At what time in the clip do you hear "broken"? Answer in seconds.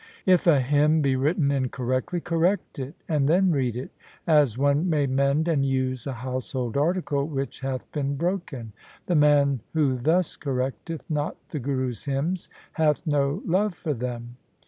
8.15-8.73